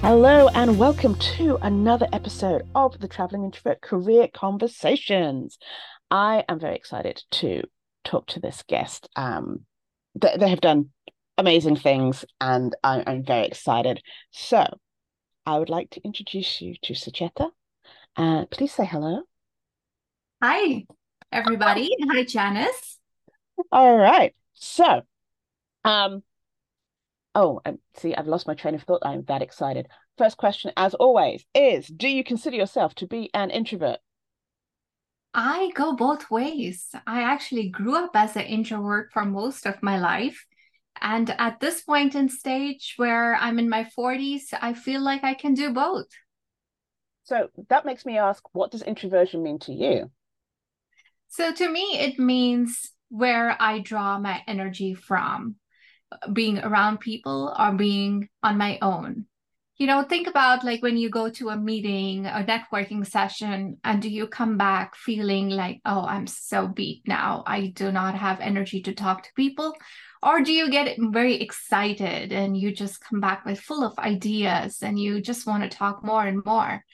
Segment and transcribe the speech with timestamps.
[0.00, 5.58] Hello, and welcome to another episode of the Traveling Introvert Career Conversations.
[6.10, 7.64] I am very excited to
[8.04, 9.08] talk to this guest.
[9.16, 9.66] Um,
[10.14, 10.90] they, they have done
[11.36, 14.00] amazing things, and I, I'm very excited.
[14.30, 14.64] So,
[15.44, 17.50] I would like to introduce you to Sucheta.
[18.16, 19.22] Uh, please say hello.
[20.42, 20.86] Hi,
[21.32, 21.90] everybody.
[22.08, 22.98] Hi, Janice.
[23.72, 24.34] All right.
[24.54, 25.02] So,
[25.84, 26.22] um,
[27.38, 27.60] oh,
[27.96, 29.02] see, I've lost my train of thought.
[29.04, 29.86] I'm that excited.
[30.18, 33.98] First question, as always, is do you consider yourself to be an introvert?
[35.32, 36.88] I go both ways.
[37.06, 40.44] I actually grew up as an introvert for most of my life.
[41.00, 45.34] And at this point in stage where I'm in my 40s, I feel like I
[45.34, 46.08] can do both.
[47.22, 50.10] So that makes me ask, what does introversion mean to you?
[51.28, 55.56] So to me, it means where I draw my energy from,
[56.32, 59.26] being around people or being on my own.
[59.76, 64.02] You know, think about like when you go to a meeting, a networking session, and
[64.02, 67.44] do you come back feeling like, oh, I'm so beat now.
[67.46, 69.72] I do not have energy to talk to people?
[70.20, 74.82] Or do you get very excited and you just come back with full of ideas
[74.82, 76.84] and you just want to talk more and more?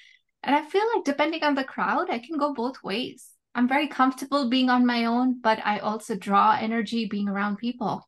[0.43, 3.31] And I feel like depending on the crowd, I can go both ways.
[3.55, 8.07] I'm very comfortable being on my own, but I also draw energy being around people.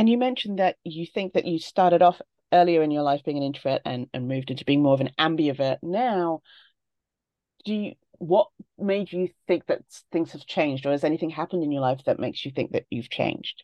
[0.00, 2.22] And you mentioned that you think that you started off
[2.54, 5.10] earlier in your life being an introvert and, and moved into being more of an
[5.18, 5.76] ambivert.
[5.82, 6.40] Now,
[7.66, 11.70] do you what made you think that things have changed, or has anything happened in
[11.70, 13.62] your life that makes you think that you've changed?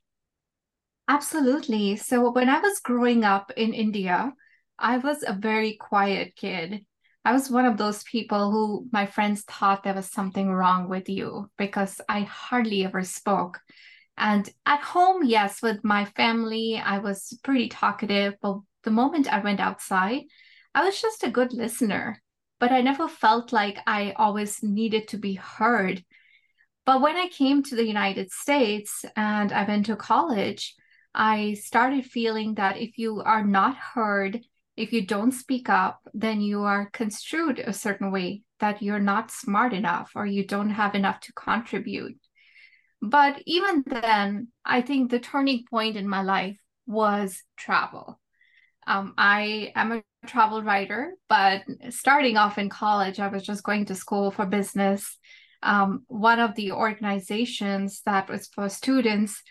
[1.08, 1.96] Absolutely.
[1.96, 4.34] So when I was growing up in India,
[4.78, 6.84] I was a very quiet kid.
[7.24, 11.08] I was one of those people who my friends thought there was something wrong with
[11.08, 13.58] you because I hardly ever spoke.
[14.16, 18.34] And at home, yes, with my family, I was pretty talkative.
[18.40, 20.22] But the moment I went outside,
[20.74, 22.22] I was just a good listener.
[22.58, 26.02] But I never felt like I always needed to be heard.
[26.86, 30.74] But when I came to the United States and I went to college,
[31.14, 34.40] I started feeling that if you are not heard,
[34.76, 39.30] if you don't speak up, then you are construed a certain way that you're not
[39.30, 42.18] smart enough or you don't have enough to contribute.
[43.08, 48.20] But even then, I think the turning point in my life was travel.
[48.86, 53.86] Um, I am a travel writer, but starting off in college, I was just going
[53.86, 55.18] to school for business.
[55.62, 59.42] Um, one of the organizations that was for students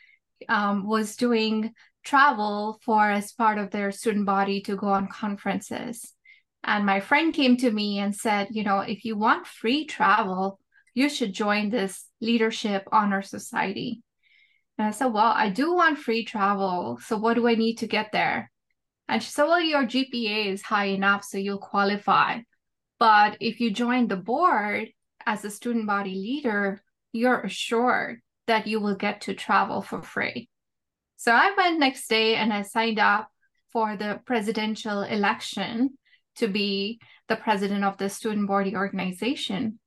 [0.48, 1.74] um, was doing
[2.04, 6.14] travel for as part of their student body to go on conferences.
[6.64, 10.60] And my friend came to me and said, you know, if you want free travel,
[10.96, 14.02] you should join this leadership honor society.
[14.78, 16.98] And I said, well, I do want free travel.
[17.06, 18.52] So what do I need to get there?
[19.08, 22.40] And she said, well, your GPA is high enough, so you'll qualify.
[22.98, 24.88] But if you join the board
[25.26, 30.50] as a student body leader, you're assured that you will get to travel for free.
[31.18, 33.30] So I went next day and I signed up
[33.72, 35.98] for the presidential election
[36.38, 39.80] to be the president of the student body organization.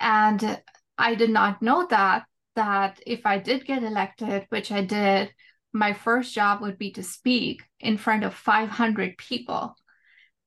[0.00, 0.60] And
[0.98, 2.24] I did not know that
[2.56, 5.32] that if I did get elected, which I did,
[5.72, 9.76] my first job would be to speak in front of 500 people.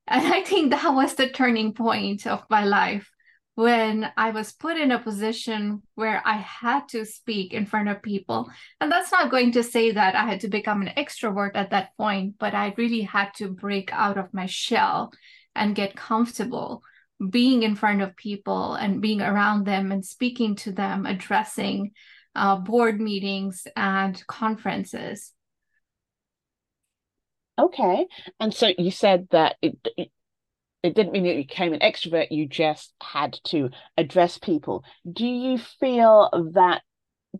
[0.07, 3.09] And I think that was the turning point of my life
[3.53, 8.01] when I was put in a position where I had to speak in front of
[8.01, 8.49] people.
[8.81, 11.95] And that's not going to say that I had to become an extrovert at that
[11.95, 15.11] point, but I really had to break out of my shell
[15.55, 16.81] and get comfortable
[17.27, 21.91] being in front of people and being around them and speaking to them, addressing
[22.35, 25.33] uh, board meetings and conferences.
[27.57, 28.07] Okay.
[28.39, 30.11] And so you said that it, it,
[30.81, 34.85] it didn't mean that you became an extrovert, you just had to address people.
[35.11, 36.81] Do you feel that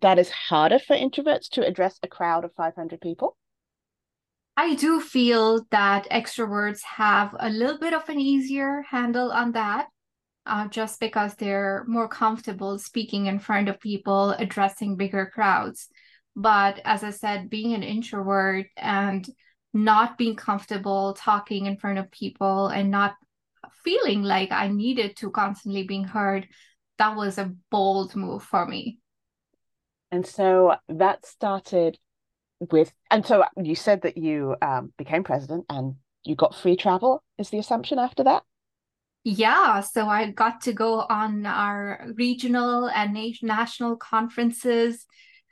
[0.02, 3.38] that is harder for introverts to address a crowd of 500 people?
[4.60, 9.88] I do feel that extroverts have a little bit of an easier handle on that,
[10.46, 15.88] uh, just because they're more comfortable speaking in front of people, addressing bigger crowds.
[16.36, 19.26] But as I said, being an introvert and
[19.74, 23.16] not being comfortable talking in front of people and not
[23.86, 26.50] feeling like I needed to constantly being heard,
[26.98, 29.00] that was a bold move for me.
[30.12, 31.98] And so that started
[32.72, 37.24] with, and so you said that you um, became president and you got free travel,
[37.38, 38.44] is the assumption after that?
[39.24, 45.06] Yeah, so I got to go on our regional and national conferences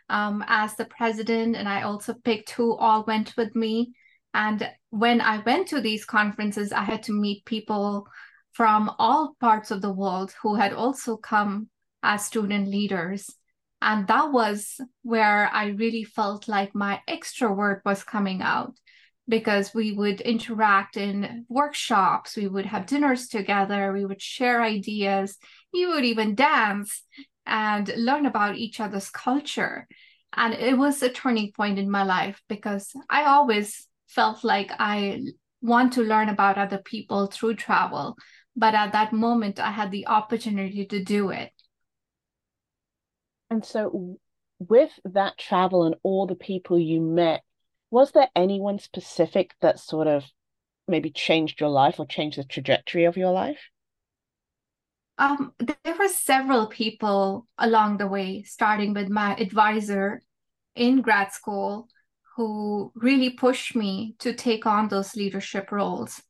[0.10, 3.94] um, as the president, and I also picked who all went with me
[4.34, 8.08] And when I went to these conferences, I had to meet people
[8.52, 11.70] from all parts of the world who had also come
[12.04, 13.30] as student leaders.
[13.82, 18.74] And that was where I really felt like my extrovert was coming out
[19.28, 25.38] because we would interact in workshops, we would have dinners together, we would share ideas,
[25.74, 27.04] we would even dance
[27.46, 29.88] and learn about each other's culture.
[30.36, 35.22] And it was a turning point in my life because I always felt like I
[35.62, 38.16] want to learn about other people through travel.
[38.56, 41.52] But at that moment, I had the opportunity to do it.
[43.50, 44.20] And so,
[44.60, 47.44] with that travel and all the people you met,
[47.90, 50.26] was there anyone specific that sort of
[50.88, 53.60] maybe changed your life or changed the trajectory of your life?
[55.18, 60.22] Um, there were several people along the way, starting with my advisor
[60.76, 61.88] in grad school,
[62.36, 66.22] who really pushed me to take on those leadership roles.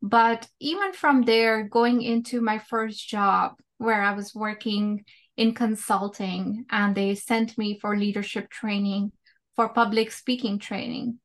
[0.00, 5.04] But even from there, going into my first job, where I was working
[5.40, 9.10] in consulting, and they sent me for leadership training
[9.56, 11.18] for public speaking training.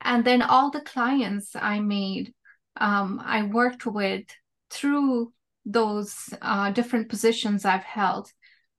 [0.00, 2.34] And then all the clients I made,
[2.80, 4.24] um, I worked with
[4.70, 5.32] through
[5.64, 8.32] those uh, different positions I've held.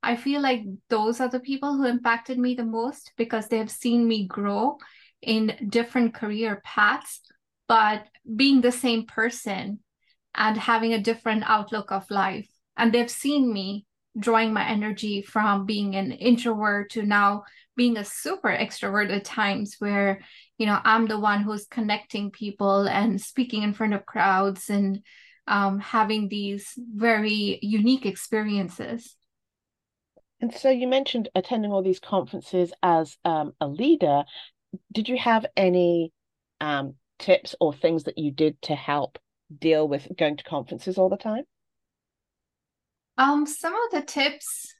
[0.03, 3.71] I feel like those are the people who impacted me the most because they have
[3.71, 4.77] seen me grow
[5.21, 7.21] in different career paths,
[7.69, 9.79] but being the same person
[10.35, 12.49] and having a different outlook of life.
[12.75, 13.85] And they've seen me
[14.19, 17.43] drawing my energy from being an introvert to now
[17.77, 20.21] being a super extrovert at times where
[20.57, 25.01] you know i'm the one who's connecting people and speaking in front of crowds and
[25.47, 29.15] um, having these very unique experiences.
[30.39, 34.23] And so you mentioned attending all these conferences as um, a leader.
[34.91, 36.11] Did you have any
[36.59, 39.19] um, tips or things that you did to help
[39.55, 41.43] deal with going to conferences all the time
[43.17, 44.73] um, some of the tips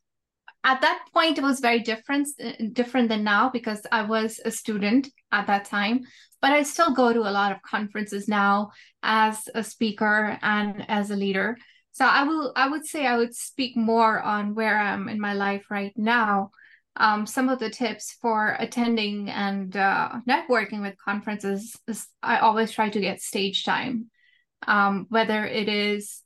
[0.64, 4.52] at that point it was very different uh, different than now because I was a
[4.52, 6.02] student at that time.
[6.42, 8.72] But I still go to a lot of conferences now
[9.04, 11.58] as a speaker and as a leader.
[11.92, 15.34] So I will I would say I would speak more on where I'm in my
[15.34, 16.52] life right now.
[16.98, 22.72] Um, some of the tips for attending and uh, networking with conferences is I always
[22.72, 24.10] try to get stage time,
[24.68, 26.22] um, whether it is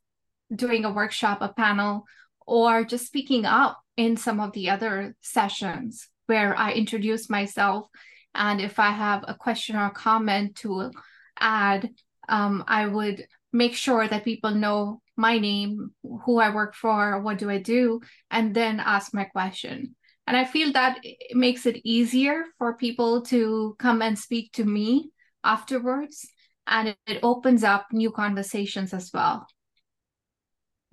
[0.55, 2.05] doing a workshop, a panel,
[2.45, 7.87] or just speaking up in some of the other sessions where I introduce myself.
[8.33, 10.91] And if I have a question or comment to
[11.39, 11.89] add,
[12.27, 15.91] um, I would make sure that people know my name,
[16.25, 19.95] who I work for, what do I do, and then ask my question.
[20.27, 24.65] And I feel that it makes it easier for people to come and speak to
[24.65, 25.11] me
[25.43, 26.27] afterwards.
[26.67, 29.47] And it opens up new conversations as well.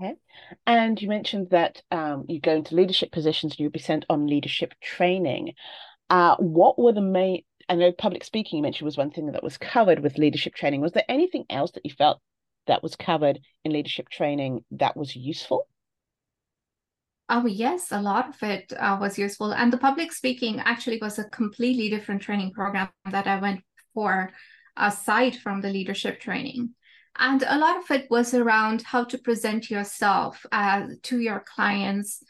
[0.02, 0.14] Okay.
[0.66, 4.26] And you mentioned that um, you go into leadership positions and you'll be sent on
[4.26, 5.52] leadership training.
[6.10, 9.44] Uh, what were the main, I know public speaking you mentioned was one thing that
[9.44, 10.80] was covered with leadership training.
[10.80, 12.20] Was there anything else that you felt
[12.66, 15.68] that was covered in leadership training that was useful?
[17.28, 19.52] Oh, yes, a lot of it uh, was useful.
[19.52, 23.60] And the public speaking actually was a completely different training program that I went
[23.94, 24.30] for
[24.76, 26.74] aside from the leadership training.
[27.18, 32.22] And a lot of it was around how to present yourself uh, to your clients,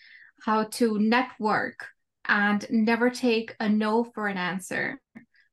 [0.44, 1.86] how to network
[2.26, 5.00] and never take a no for an answer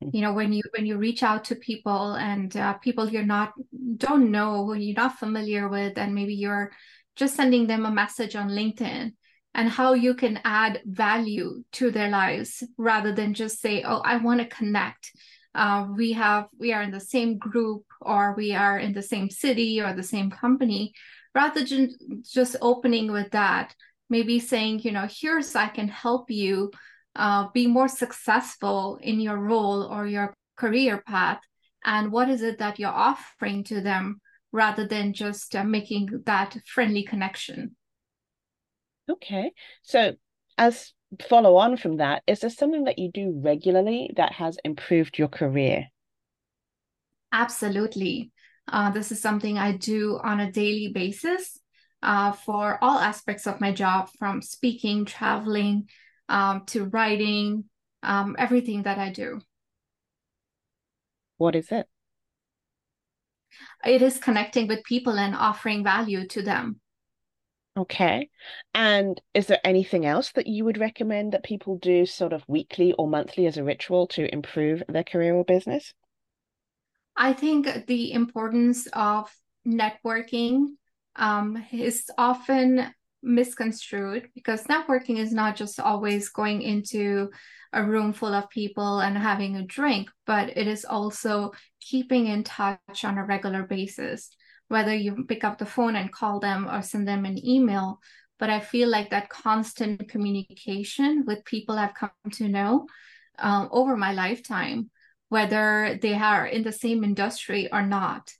[0.02, 0.08] hmm.
[0.12, 3.52] you know when you when you reach out to people and uh, people you're not
[3.96, 6.70] don't know you're not familiar with and maybe you're
[7.16, 9.12] just sending them a message on linkedin
[9.54, 14.16] and how you can add value to their lives rather than just say oh i
[14.16, 15.12] want to connect
[15.54, 19.30] uh, we have we are in the same group or we are in the same
[19.30, 20.92] city or the same company.
[21.34, 21.90] Rather than
[22.22, 23.74] just opening with that
[24.08, 26.68] maybe saying you know here's i can help you
[27.16, 31.40] uh, be more successful in your role or your career path.
[31.84, 34.20] And what is it that you're offering to them
[34.52, 37.76] rather than just uh, making that friendly connection?
[39.10, 39.52] Okay.
[39.82, 40.14] So
[40.58, 40.92] as
[41.28, 45.28] follow on from that, is there something that you do regularly that has improved your
[45.28, 45.88] career?
[47.32, 48.32] Absolutely.
[48.68, 51.58] Uh, this is something I do on a daily basis
[52.02, 55.88] uh, for all aspects of my job, from speaking, traveling,
[56.28, 57.64] um, to writing,
[58.02, 59.40] um, everything that I do.
[61.36, 61.86] What is it?
[63.84, 66.80] It is connecting with people and offering value to them.
[67.80, 68.28] Okay.
[68.74, 72.92] And is there anything else that you would recommend that people do sort of weekly
[72.92, 75.94] or monthly as a ritual to improve their career or business?
[77.16, 79.34] I think the importance of
[79.66, 80.66] networking
[81.16, 82.86] um, is often
[83.22, 87.30] misconstrued because networking is not just always going into
[87.72, 92.44] a room full of people and having a drink, but it is also keeping in
[92.44, 94.28] touch on a regular basis,
[94.70, 97.98] whether you pick up the phone and call them or send them an email.
[98.38, 102.86] But I feel like that constant communication with people I've come to know
[103.40, 104.90] um, over my lifetime,
[105.28, 108.32] whether they are in the same industry or not,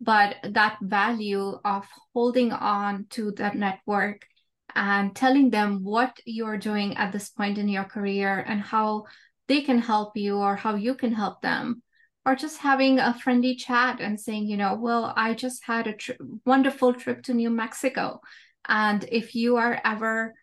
[0.00, 4.26] but that value of holding on to that network
[4.74, 9.04] and telling them what you're doing at this point in your career and how
[9.46, 11.80] they can help you or how you can help them
[12.26, 15.94] or just having a friendly chat and saying you know well i just had a
[15.94, 18.20] tri- wonderful trip to new mexico
[18.68, 20.34] and if you are ever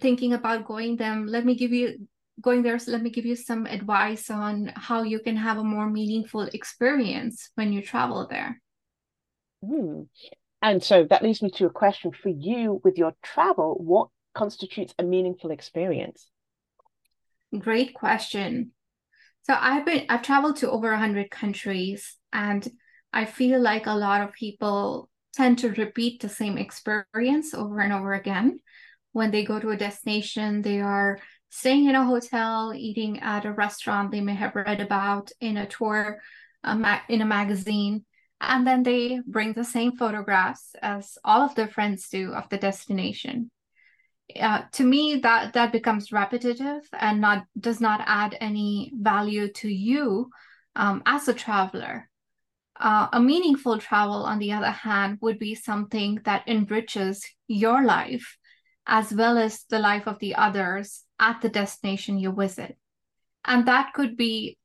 [0.00, 2.08] thinking about going them let me give you
[2.40, 5.64] going there so let me give you some advice on how you can have a
[5.64, 8.60] more meaningful experience when you travel there
[9.64, 10.08] Mm.
[10.60, 13.76] And so that leads me to a question for you with your travel.
[13.78, 16.30] What constitutes a meaningful experience?
[17.56, 18.72] Great question.
[19.48, 22.68] So I've been I've traveled to over 100 countries and
[23.14, 27.92] I feel like a lot of people tend to repeat the same experience over and
[27.92, 28.58] over again.
[29.12, 33.52] When they go to a destination, they are staying in a hotel, eating at a
[33.52, 36.20] restaurant they may have read about in a tour,
[37.08, 38.04] in a magazine,
[38.42, 42.58] and then they bring the same photographs as all of their friends do of the
[42.58, 43.50] destination
[44.40, 49.68] uh, to me that that becomes repetitive and not does not add any value to
[49.68, 50.30] you
[50.76, 52.08] um, as a traveler.
[52.78, 58.36] Uh, a meaningful travel on the other hand would be something that enriches your life
[58.86, 62.76] as well as the life of the others at the destination you visit.
[63.44, 64.58] And that could be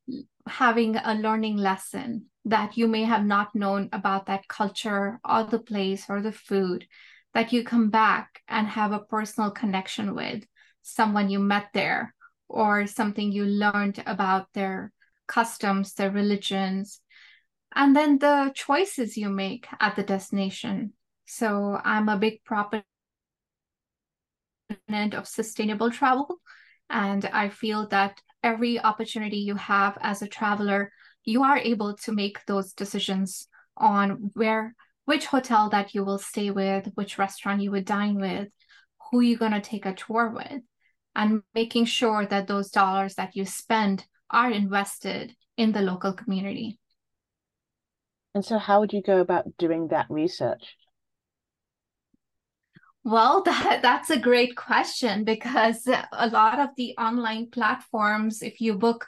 [0.47, 5.59] having a learning lesson that you may have not known about that culture or the
[5.59, 6.85] place or the food
[7.33, 10.43] that you come back and have a personal connection with
[10.81, 12.13] someone you met there
[12.47, 14.91] or something you learned about their
[15.27, 17.01] customs, their religions,
[17.75, 20.93] and then the choices you make at the destination.
[21.25, 22.85] So I'm a big proponent
[24.89, 26.39] of sustainable travel.
[26.89, 30.91] And I feel that every opportunity you have as a traveler
[31.25, 33.47] you are able to make those decisions
[33.77, 38.49] on where which hotel that you will stay with which restaurant you would dine with
[39.11, 40.61] who you're going to take a tour with
[41.15, 46.79] and making sure that those dollars that you spend are invested in the local community.
[48.33, 50.75] And so how would you go about doing that research?
[53.03, 58.75] Well, that, that's a great question because a lot of the online platforms, if you
[58.75, 59.05] book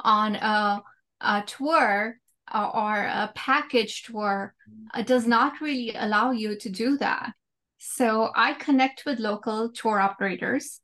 [0.00, 0.82] on a
[1.20, 2.18] a tour
[2.52, 4.54] uh, or a package tour
[4.94, 7.32] uh, does not really allow you to do that.
[7.78, 10.80] So I connect with local tour operators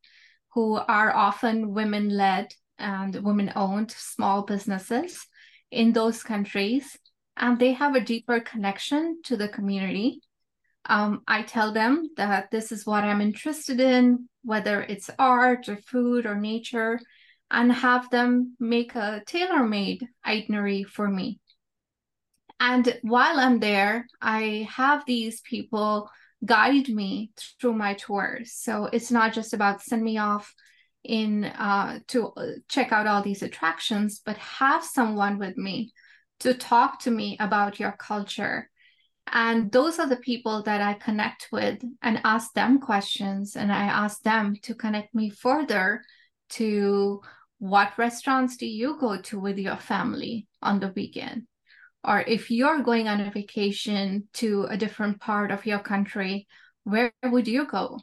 [0.53, 5.27] who are often women led and women owned small businesses
[5.71, 6.97] in those countries,
[7.37, 10.21] and they have a deeper connection to the community.
[10.87, 15.77] Um, I tell them that this is what I'm interested in, whether it's art or
[15.77, 17.01] food or nature,
[17.51, 21.41] and have them make a tailor-made itinerary for me.
[22.61, 26.11] And while I'm there, I have these people
[26.45, 28.53] guide me through my tours.
[28.55, 30.55] So it's not just about send me off
[31.03, 35.93] in uh, to uh, check out all these attractions, but have someone with me
[36.41, 38.71] to talk to me about your culture.
[39.33, 43.85] And those are the people that I connect with and ask them questions, and I
[43.85, 46.03] ask them to connect me further
[46.51, 47.23] to
[47.59, 51.47] what restaurants do you go to with your family on the weekend?
[52.05, 56.47] Or if you're going on a vacation to a different part of your country,
[56.85, 57.99] where would you go?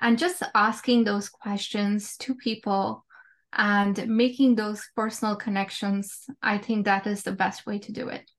[0.00, 3.04] And just asking those questions to people
[3.52, 8.30] and making those personal connections, I think that is the best way to do it.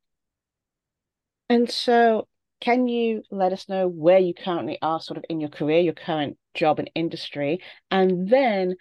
[1.50, 2.28] And so,
[2.62, 5.94] can you let us know where you currently are, sort of in your career, your
[5.94, 7.60] current job and industry,
[7.92, 8.76] and then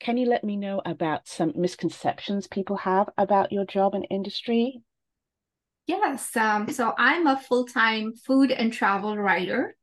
[0.00, 4.82] can you let me know about some misconceptions people have about your job and industry?
[5.92, 6.34] Yes.
[6.34, 9.76] Um, so I'm a full time food and travel writer,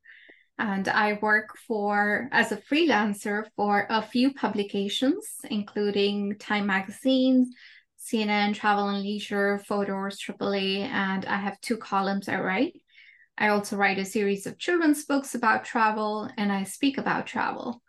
[0.58, 7.52] and I work for as a freelancer for a few publications, including Time Magazine,
[7.96, 12.74] CNN, Travel and Leisure, Fodor's, AAA, and I have two columns I write.
[13.38, 17.82] I also write a series of children's books about travel, and I speak about travel.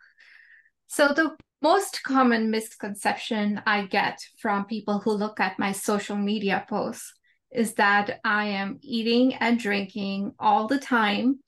[0.86, 6.64] So the most common misconception I get from people who look at my social media
[6.68, 7.14] posts
[7.54, 11.40] is that I am eating and drinking all the time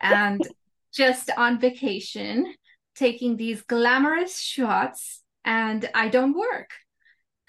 [0.00, 0.46] and
[0.92, 2.52] just on vacation,
[2.94, 6.70] taking these glamorous shots, and I don't work.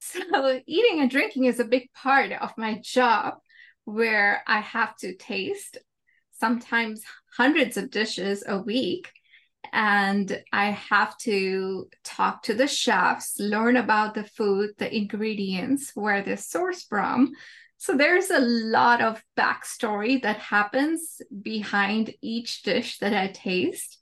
[0.00, 3.34] so, eating and drinking is a big part of my job
[3.84, 5.78] where I have to taste
[6.38, 7.02] sometimes
[7.36, 9.10] hundreds of dishes a week.
[9.72, 16.22] And I have to talk to the chefs, learn about the food, the ingredients, where
[16.22, 17.32] they're sourced from.
[17.76, 23.98] So there's a lot of backstory that happens behind each dish that I taste.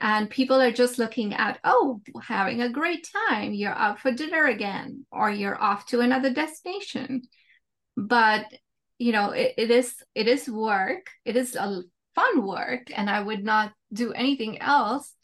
[0.00, 3.54] And people are just looking at, oh, having a great time.
[3.54, 7.22] You're out for dinner again, or you're off to another destination.
[7.96, 8.46] But
[9.02, 11.82] you know it, it is it is work it is a
[12.14, 15.14] fun work and i would not do anything else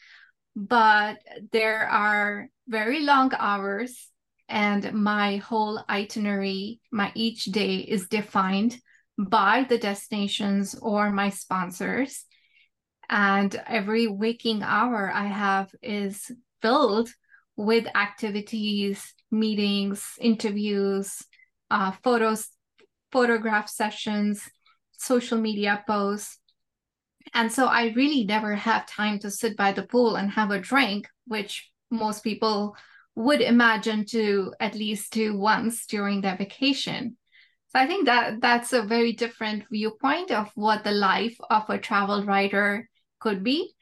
[0.55, 1.17] but
[1.51, 4.09] there are very long hours
[4.47, 8.77] and my whole itinerary my each day is defined
[9.17, 12.25] by the destinations or my sponsors
[13.09, 16.31] and every waking hour i have is
[16.61, 17.09] filled
[17.55, 21.21] with activities meetings interviews
[21.71, 22.49] uh, photos
[23.11, 24.49] photograph sessions,
[24.97, 26.39] social media posts.
[27.33, 30.59] And so I really never have time to sit by the pool and have a
[30.59, 32.75] drink, which most people
[33.15, 37.17] would imagine to at least do once during their vacation.
[37.69, 41.77] So I think that that's a very different viewpoint of what the life of a
[41.77, 43.73] travel writer could be.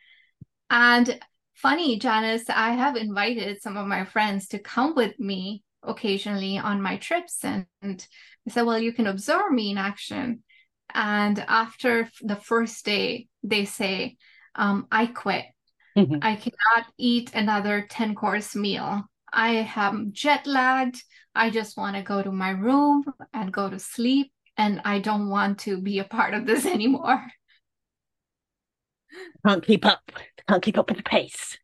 [0.69, 1.19] And
[1.53, 6.81] funny, Janice, I have invited some of my friends to come with me occasionally on
[6.81, 8.05] my trips and, and
[8.47, 10.43] I said, Well, you can observe me in action.
[10.93, 14.17] And after the first day, they say,
[14.55, 15.45] um, I quit.
[15.97, 16.19] Mm-hmm.
[16.21, 19.03] I cannot eat another 10 course meal.
[19.31, 21.01] I am jet lagged.
[21.35, 24.31] I just want to go to my room and go to sleep.
[24.57, 27.23] And I don't want to be a part of this anymore.
[29.45, 30.11] Can't keep up.
[30.47, 31.57] Can't keep up with the pace.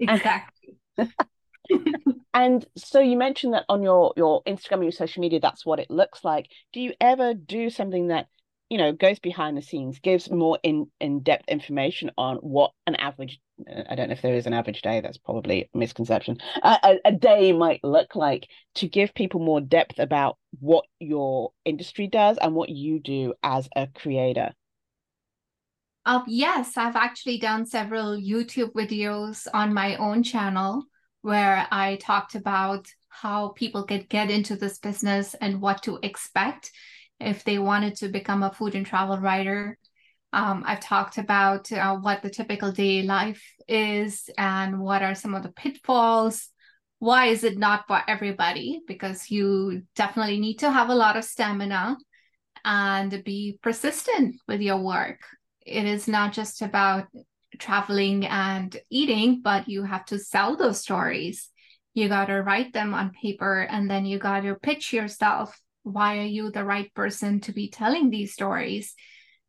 [0.00, 0.76] Exactly.
[2.34, 5.80] and so you mentioned that on your your Instagram and your social media, that's what
[5.80, 6.48] it looks like.
[6.72, 8.26] Do you ever do something that
[8.70, 12.94] you know goes behind the scenes, gives more in in depth information on what an
[12.96, 13.40] average
[13.88, 15.00] I don't know if there is an average day.
[15.00, 16.38] That's probably a misconception.
[16.62, 22.06] a, a day might look like to give people more depth about what your industry
[22.06, 24.52] does and what you do as a creator.
[26.06, 30.84] Uh, yes, I've actually done several YouTube videos on my own channel
[31.22, 36.70] where I talked about how people could get into this business and what to expect
[37.20, 39.78] if they wanted to become a food and travel writer.
[40.32, 45.34] Um, I've talked about uh, what the typical day life is and what are some
[45.34, 46.48] of the pitfalls.
[46.98, 48.80] Why is it not for everybody?
[48.86, 51.96] Because you definitely need to have a lot of stamina
[52.64, 55.20] and be persistent with your work.
[55.64, 57.06] It is not just about
[57.58, 61.48] traveling and eating, but you have to sell those stories.
[61.94, 65.58] You got to write them on paper and then you got to pitch yourself.
[65.82, 68.94] Why are you the right person to be telling these stories?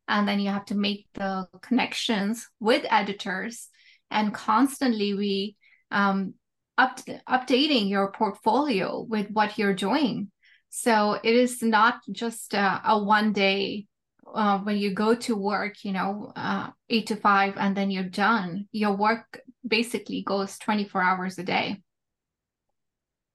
[0.07, 3.67] And then you have to make the connections with editors
[4.09, 5.55] and constantly be
[5.91, 6.33] um,
[6.77, 10.31] up, updating your portfolio with what you're doing.
[10.69, 13.87] So it is not just a, a one day
[14.33, 18.03] uh, when you go to work, you know, uh, eight to five, and then you're
[18.03, 21.81] done, your work basically goes 24 hours a day.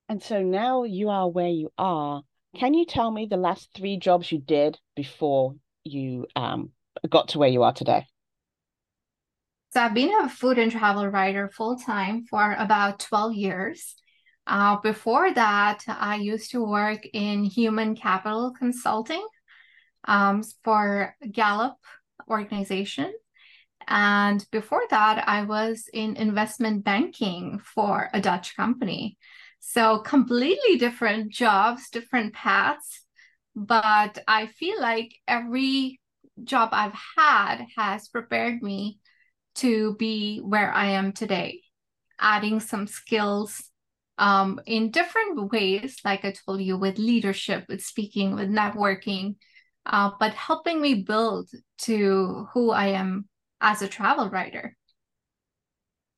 [0.08, 2.22] And so now you are where you are.
[2.54, 6.70] Can you tell me the last three jobs you did before you um,
[7.08, 8.06] got to where you are today?
[9.72, 13.96] So I've been a food and travel writer full time for about 12 years.
[14.46, 19.26] Uh, before that, I used to work in human capital consulting
[20.04, 21.76] um, for Gallup
[22.28, 23.12] organization.
[23.88, 29.18] And before that, I was in investment banking for a Dutch company.
[29.66, 33.02] So, completely different jobs, different paths.
[33.56, 36.00] But I feel like every
[36.44, 38.98] job I've had has prepared me
[39.56, 41.62] to be where I am today,
[42.20, 43.70] adding some skills
[44.18, 49.36] um, in different ways, like I told you, with leadership, with speaking, with networking,
[49.86, 51.48] uh, but helping me build
[51.78, 53.28] to who I am
[53.60, 54.76] as a travel writer.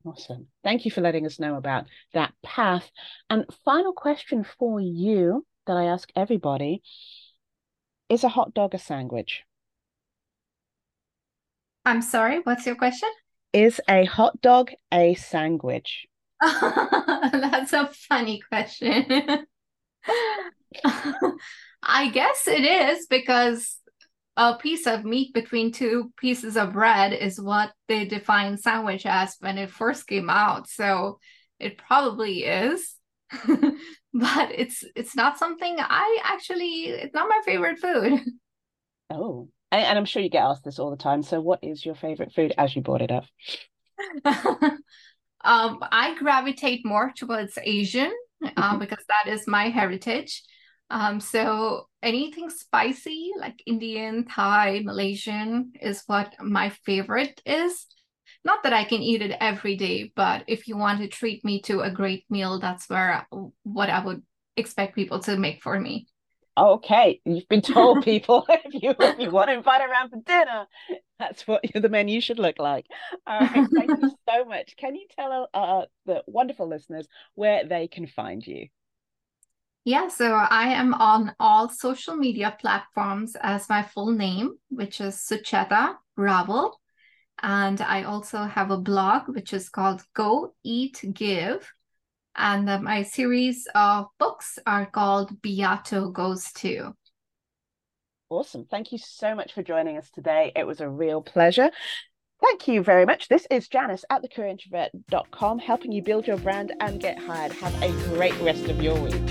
[0.07, 0.47] Awesome.
[0.62, 2.90] Thank you for letting us know about that path.
[3.29, 6.83] And final question for you that I ask everybody
[8.09, 9.42] is a hot dog a sandwich?
[11.85, 13.09] I'm sorry, what's your question?
[13.53, 16.07] Is a hot dog a sandwich?
[16.40, 19.07] That's a funny question.
[21.83, 23.79] I guess it is because
[24.37, 29.37] a piece of meat between two pieces of bread is what they defined sandwich as
[29.40, 30.68] when it first came out.
[30.68, 31.18] So
[31.59, 32.94] it probably is.
[33.46, 38.20] but it's it's not something I actually it's not my favorite food.
[39.09, 39.49] Oh.
[39.70, 41.22] And, and I'm sure you get asked this all the time.
[41.22, 43.25] So what is your favorite food as you brought it up?
[45.44, 48.12] um, I gravitate more towards Asian
[48.57, 50.42] uh, because that is my heritage.
[50.90, 57.87] Um, so anything spicy like Indian, Thai, Malaysian is what my favorite is.
[58.44, 61.61] Not that I can eat it every day, but if you want to treat me
[61.62, 63.27] to a great meal, that's where
[63.64, 64.22] what I would
[64.57, 66.07] expect people to make for me.
[66.59, 70.66] Okay, you've been told people if you if you want to invite around for dinner,
[71.18, 72.87] that's what the menu should look like.
[73.27, 74.77] All right, thank you so much.
[74.77, 78.68] Can you tell uh, the wonderful listeners where they can find you?
[79.87, 85.14] Yeah, so I am on all social media platforms as my full name, which is
[85.14, 86.72] Sucheta Rawal.
[87.40, 91.72] And I also have a blog, which is called Go Eat Give.
[92.35, 96.92] And my series of books are called Beato Goes To.
[98.29, 98.64] Awesome.
[98.68, 100.51] Thank you so much for joining us today.
[100.57, 101.70] It was a real pleasure.
[102.42, 103.29] Thank you very much.
[103.29, 107.53] This is Janice at thecareerintrovert.com, helping you build your brand and get hired.
[107.53, 109.22] Have a great rest of your week.